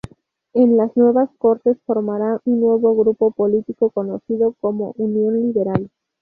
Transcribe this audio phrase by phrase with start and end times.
[0.53, 5.91] En las nuevas Cortes formará un nuevo grupo político conocido como Unión Liberal.